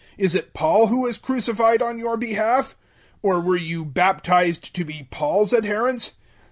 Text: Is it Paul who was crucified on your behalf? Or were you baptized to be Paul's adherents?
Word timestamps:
Is 0.17 0.33
it 0.33 0.55
Paul 0.55 0.87
who 0.87 1.01
was 1.01 1.19
crucified 1.19 1.79
on 1.79 1.99
your 1.99 2.17
behalf? 2.17 2.75
Or 3.21 3.39
were 3.39 3.55
you 3.55 3.85
baptized 3.85 4.73
to 4.73 4.83
be 4.83 5.07
Paul's 5.11 5.53
adherents? 5.53 6.13